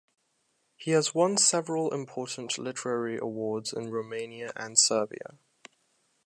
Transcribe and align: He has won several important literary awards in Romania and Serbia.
He 0.77 0.89
has 0.97 1.13
won 1.13 1.37
several 1.37 1.93
important 1.93 2.57
literary 2.57 3.19
awards 3.19 3.71
in 3.71 3.91
Romania 3.91 4.51
and 4.55 4.75
Serbia. 4.79 5.35